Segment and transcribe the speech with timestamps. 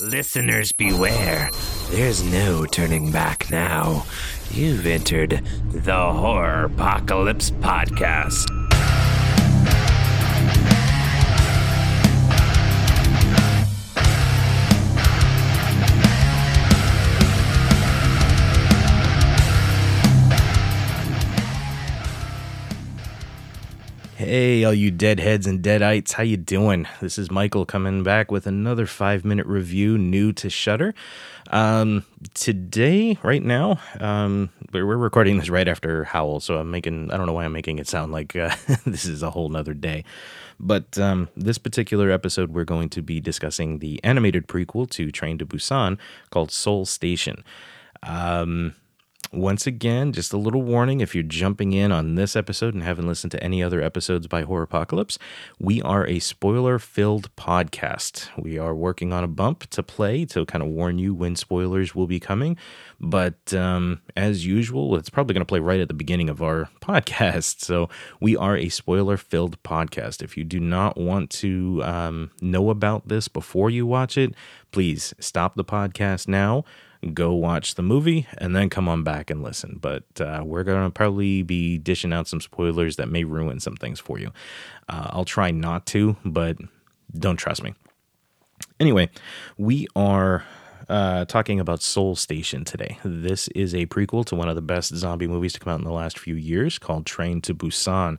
[0.00, 1.50] Listeners beware.
[1.90, 4.06] There's no turning back now.
[4.50, 5.42] You've entered
[5.72, 8.59] the Horropocalypse Podcast.
[24.30, 26.86] Hey, all you deadheads and deadites, how you doing?
[27.00, 30.94] This is Michael coming back with another five-minute review new to Shudder.
[31.50, 32.04] Um,
[32.34, 37.16] today, right now, um, we're, we're recording this right after Howl, so I'm making, I
[37.16, 38.54] don't know why I'm making it sound like uh,
[38.86, 40.04] this is a whole nother day.
[40.60, 45.38] But um, this particular episode, we're going to be discussing the animated prequel to Train
[45.38, 45.98] to Busan
[46.30, 47.42] called Seoul Station.
[48.04, 48.76] Um,
[49.32, 53.06] once again, just a little warning if you're jumping in on this episode and haven't
[53.06, 55.18] listened to any other episodes by Horropocalypse,
[55.60, 58.28] we are a spoiler filled podcast.
[58.36, 61.94] We are working on a bump to play to kind of warn you when spoilers
[61.94, 62.56] will be coming.
[62.98, 66.68] But um, as usual, it's probably going to play right at the beginning of our
[66.82, 67.60] podcast.
[67.60, 67.88] So
[68.20, 70.22] we are a spoiler filled podcast.
[70.22, 74.34] If you do not want to um, know about this before you watch it,
[74.72, 76.64] please stop the podcast now
[77.14, 79.78] go watch the movie and then come on back and listen.
[79.80, 83.76] But uh, we're going to probably be dishing out some spoilers that may ruin some
[83.76, 84.30] things for you.
[84.88, 86.58] Uh, I'll try not to, but
[87.16, 87.74] don't trust me.
[88.78, 89.08] Anyway,
[89.56, 90.44] we are
[90.88, 92.98] uh, talking about Seoul Station today.
[93.04, 95.84] This is a prequel to one of the best zombie movies to come out in
[95.84, 98.18] the last few years called Train to Busan.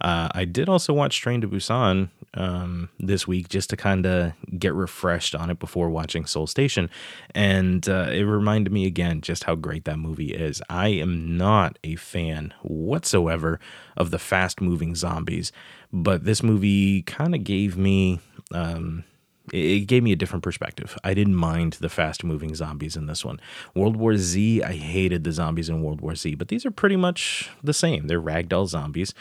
[0.00, 4.32] Uh, I did also watch Train to Busan um, this week just to kind of
[4.58, 6.90] get refreshed on it before watching Seoul Station.
[7.34, 10.62] And uh, it reminded me again just how great that movie is.
[10.68, 13.58] I am not a fan whatsoever
[13.96, 15.52] of the fast moving zombies,
[15.92, 18.20] but this movie kind of gave me.
[18.52, 19.04] Um,
[19.52, 20.98] it gave me a different perspective.
[21.04, 23.40] I didn't mind the fast moving zombies in this one.
[23.76, 26.96] World War Z, I hated the zombies in World War Z, but these are pretty
[26.96, 28.08] much the same.
[28.08, 29.14] They're ragdoll zombies.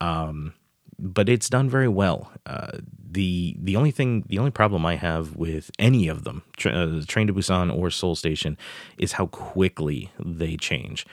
[0.00, 0.54] Um,
[0.98, 2.32] but it's done very well.
[2.46, 2.78] Uh,
[3.10, 7.02] the the only thing, the only problem I have with any of them, tra- uh,
[7.06, 8.56] Train to Busan or Seoul Station,
[8.98, 11.06] is how quickly they change.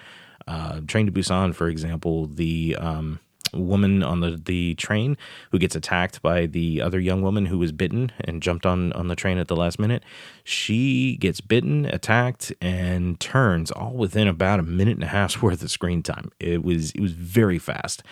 [0.47, 3.19] Uh, Train to Busan, for example, the um,
[3.53, 5.17] woman on the, the train
[5.51, 9.07] who gets attacked by the other young woman who was bitten and jumped on, on
[9.07, 10.03] the train at the last minute.
[10.43, 15.61] She gets bitten, attacked, and turns all within about a minute and a half's worth
[15.63, 16.31] of screen time.
[16.39, 18.03] It was it was very fast.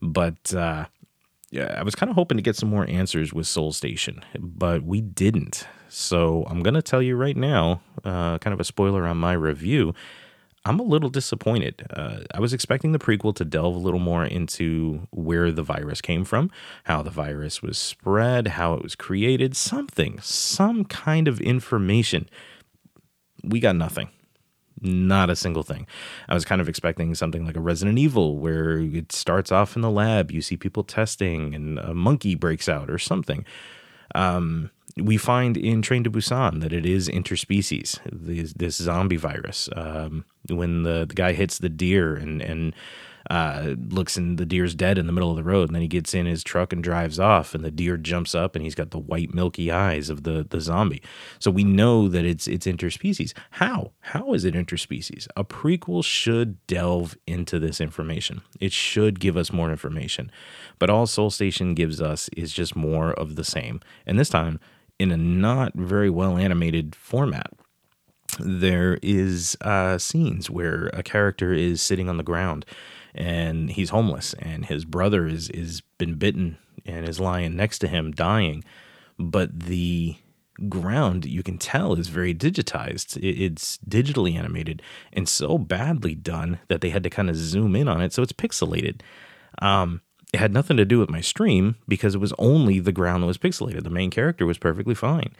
[0.00, 0.86] But uh,
[1.52, 4.84] yeah, I was kind of hoping to get some more answers with Seoul Station, but
[4.84, 5.66] we didn't.
[5.90, 9.34] So I'm going to tell you right now, uh, kind of a spoiler on my
[9.34, 9.92] review.
[10.64, 11.86] I'm a little disappointed.
[11.90, 16.00] Uh, I was expecting the prequel to delve a little more into where the virus
[16.00, 16.50] came from,
[16.84, 22.30] how the virus was spread, how it was created, something, some kind of information.
[23.44, 24.08] We got nothing.
[24.82, 25.86] Not a single thing.
[26.28, 29.82] I was kind of expecting something like a Resident Evil where it starts off in
[29.82, 33.44] the lab, you see people testing, and a monkey breaks out or something.
[34.14, 39.68] Um, we find in Train to Busan that it is interspecies, this, this zombie virus.
[39.74, 42.74] Um, when the, the guy hits the deer and, and
[43.30, 45.88] uh, looks and the deer's dead in the middle of the road, and then he
[45.88, 48.90] gets in his truck and drives off, and the deer jumps up and he's got
[48.90, 51.02] the white milky eyes of the, the zombie.
[51.38, 53.32] So we know that it's it's interspecies.
[53.52, 53.92] How?
[54.00, 55.26] How is it interspecies?
[55.36, 58.42] A prequel should delve into this information.
[58.60, 60.30] It should give us more information.
[60.78, 63.80] But all Seoul Station gives us is just more of the same.
[64.06, 64.60] And this time
[64.98, 67.52] in a not very well animated format.
[68.44, 72.64] There is uh, scenes where a character is sitting on the ground
[73.14, 77.88] and he's homeless, and his brother is is been bitten and is lying next to
[77.88, 78.64] him dying,
[79.18, 80.16] but the
[80.68, 83.18] ground you can tell is very digitized.
[83.22, 84.82] It's digitally animated
[85.12, 88.22] and so badly done that they had to kind of zoom in on it, so
[88.22, 89.00] it's pixelated.
[89.60, 90.00] Um,
[90.32, 93.26] it had nothing to do with my stream because it was only the ground that
[93.26, 93.82] was pixelated.
[93.84, 95.34] The main character was perfectly fine.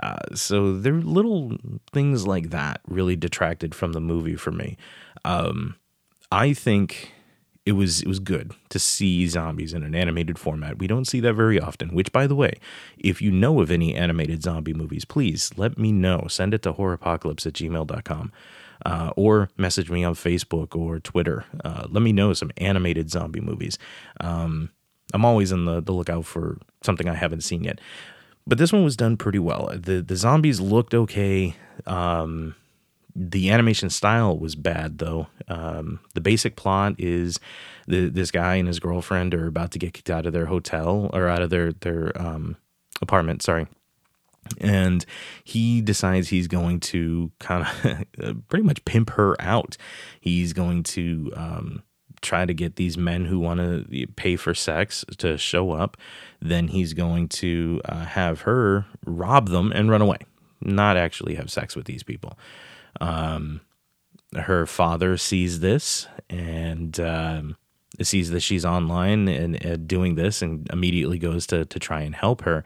[0.00, 1.56] Uh, so there are little
[1.92, 4.76] things like that really detracted from the movie for me.
[5.24, 5.76] Um,
[6.30, 7.12] I think
[7.64, 10.78] it was it was good to see zombies in an animated format.
[10.78, 11.94] We don't see that very often.
[11.94, 12.54] Which, by the way,
[12.98, 16.26] if you know of any animated zombie movies, please let me know.
[16.28, 18.32] Send it to horropocalypse at gmail.com
[18.84, 21.44] uh, or message me on Facebook or Twitter.
[21.64, 23.78] Uh, let me know some animated zombie movies.
[24.20, 24.70] Um,
[25.14, 27.80] I'm always on the, the lookout for something I haven't seen yet.
[28.46, 29.70] But this one was done pretty well.
[29.74, 31.54] The the zombies looked okay.
[31.86, 32.54] Um,
[33.14, 35.28] the animation style was bad though.
[35.48, 37.38] Um, the basic plot is
[37.86, 41.10] the, this guy and his girlfriend are about to get kicked out of their hotel
[41.12, 42.56] or out of their their um,
[43.00, 43.42] apartment.
[43.42, 43.66] Sorry,
[44.58, 45.04] and
[45.44, 49.76] he decides he's going to kind of pretty much pimp her out.
[50.20, 51.82] He's going to um,
[52.22, 55.96] try to get these men who want to pay for sex to show up.
[56.40, 60.18] Then he's going to uh, have her rob them and run away,
[60.60, 62.38] not actually have sex with these people.
[63.00, 63.60] Um,
[64.36, 67.56] her father sees this and um,
[68.00, 72.14] sees that she's online and, and doing this and immediately goes to, to try and
[72.14, 72.64] help her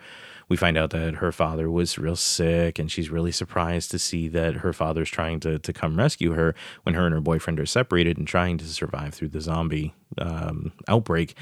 [0.49, 4.29] we find out that her father was real sick and she's really surprised to see
[4.29, 7.67] that her father's trying to, to come rescue her when her and her boyfriend are
[7.67, 11.35] separated and trying to survive through the zombie um, outbreak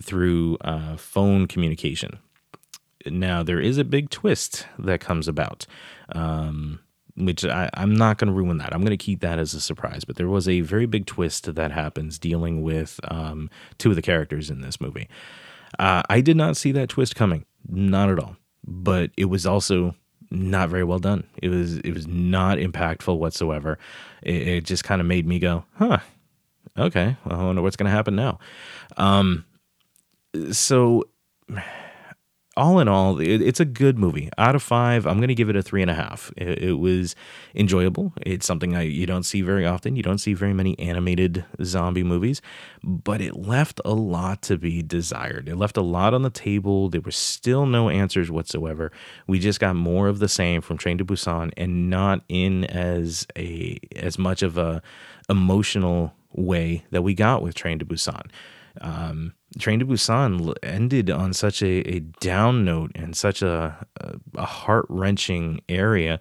[0.00, 2.18] through uh, phone communication.
[3.04, 5.66] Now, there is a big twist that comes about.
[6.10, 6.80] Um,
[7.16, 8.74] which I, am not going to ruin that.
[8.74, 10.04] I'm going to keep that as a surprise.
[10.04, 14.02] But there was a very big twist that happens dealing with um, two of the
[14.02, 15.08] characters in this movie.
[15.78, 17.44] Uh, I did not see that twist coming.
[17.68, 18.36] Not at all.
[18.64, 19.94] But it was also
[20.30, 21.24] not very well done.
[21.42, 23.78] It was it was not impactful whatsoever.
[24.22, 25.98] It, it just kind of made me go, huh,
[26.78, 27.16] okay.
[27.24, 28.38] Well, I wonder what's going to happen now.
[28.96, 29.44] Um,
[30.50, 31.04] so
[32.56, 34.30] all in all, it, it's a good movie.
[34.38, 36.32] Out of five, I'm going to give it a three and a half.
[36.36, 37.14] It, it, was
[37.54, 38.12] enjoyable.
[38.24, 39.96] It's something I you don't see very often.
[39.96, 42.40] You don't see very many animated zombie movies,
[42.82, 45.48] but it left a lot to be desired.
[45.48, 46.88] It left a lot on the table.
[46.88, 48.90] There were still no answers whatsoever.
[49.26, 53.26] We just got more of the same from Train to Busan, and not in as
[53.36, 54.82] a as much of a
[55.28, 58.30] emotional way that we got with Train to Busan.
[58.80, 63.86] Um, Train to Busan ended on such a, a down note and such a,
[64.34, 66.20] a, heart wrenching area.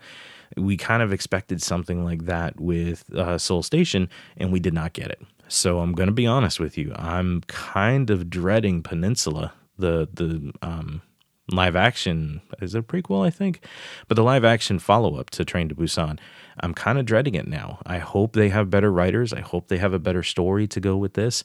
[0.56, 4.94] We kind of expected something like that with uh, Seoul Station, and we did not
[4.94, 5.22] get it.
[5.48, 6.94] So I'm going to be honest with you.
[6.96, 11.02] I'm kind of dreading Peninsula, the the um,
[11.52, 13.66] live action is a prequel, I think,
[14.08, 16.20] but the live action follow up to Train to Busan.
[16.60, 17.80] I'm kind of dreading it now.
[17.86, 19.34] I hope they have better writers.
[19.34, 21.44] I hope they have a better story to go with this.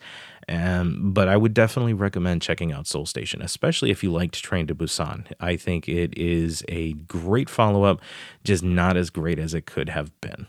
[0.48, 4.66] Um, but I would definitely recommend checking out Seoul Station, especially if you liked Train
[4.68, 5.26] to Busan.
[5.40, 8.00] I think it is a great follow up,
[8.44, 10.46] just not as great as it could have been.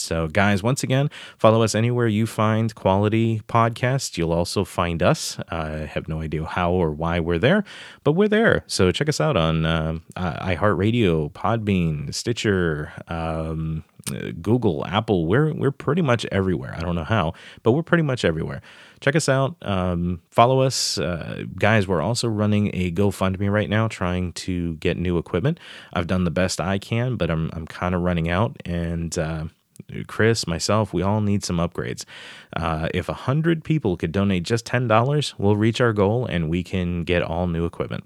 [0.00, 4.16] So, guys, once again, follow us anywhere you find quality podcasts.
[4.16, 5.38] You'll also find us.
[5.48, 7.64] I have no idea how or why we're there,
[8.04, 8.64] but we're there.
[8.66, 13.84] So, check us out on uh, iHeartRadio, Podbean, Stitcher, um,
[14.40, 15.26] Google, Apple.
[15.26, 16.74] We're we're pretty much everywhere.
[16.76, 18.62] I don't know how, but we're pretty much everywhere.
[19.00, 19.56] Check us out.
[19.62, 21.88] Um, follow us, uh, guys.
[21.88, 25.58] We're also running a GoFundMe right now, trying to get new equipment.
[25.92, 29.16] I've done the best I can, but I'm I'm kind of running out and.
[29.18, 29.44] Uh,
[30.06, 32.04] Chris, myself, we all need some upgrades.
[32.56, 36.48] Uh, if a hundred people could donate just ten dollars, we'll reach our goal and
[36.48, 38.04] we can get all new equipment.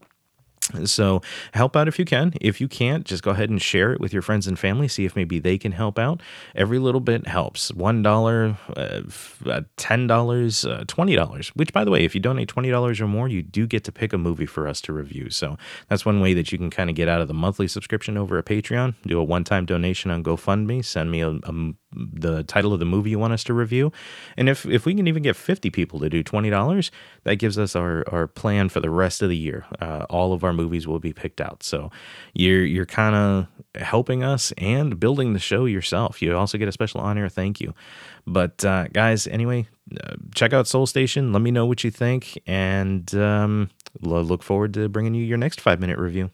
[0.84, 1.20] So
[1.52, 2.32] help out if you can.
[2.40, 4.88] If you can't, just go ahead and share it with your friends and family.
[4.88, 6.22] See if maybe they can help out.
[6.54, 7.70] Every little bit helps.
[7.72, 9.02] One dollar, uh,
[9.44, 11.48] uh, ten dollars, uh, twenty dollars.
[11.50, 13.92] Which, by the way, if you donate twenty dollars or more, you do get to
[13.92, 15.28] pick a movie for us to review.
[15.28, 15.58] So
[15.88, 18.38] that's one way that you can kind of get out of the monthly subscription over
[18.38, 18.94] a Patreon.
[19.06, 20.82] Do a one-time donation on GoFundMe.
[20.82, 23.92] Send me a, a the title of the movie you want us to review.
[24.36, 26.90] And if, if we can even get 50 people to do $20,
[27.24, 29.64] that gives us our, our plan for the rest of the year.
[29.80, 31.62] Uh, all of our movies will be picked out.
[31.62, 31.90] So
[32.34, 36.20] you're, you're kind of helping us and building the show yourself.
[36.22, 37.28] You also get a special honor.
[37.28, 37.74] Thank you.
[38.26, 39.68] But uh, guys, anyway,
[40.02, 41.32] uh, check out Seoul Station.
[41.32, 42.40] Let me know what you think.
[42.46, 43.70] And um,
[44.00, 46.30] look forward to bringing you your next five minute review.